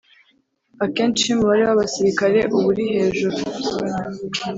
Akenshi 0.85 1.21
iyo 1.23 1.33
umubare 1.35 1.61
w 1.65 1.71
abasirikari 1.75 2.39
uba 2.55 2.67
uri 2.71 2.83
hejuru 2.97 3.35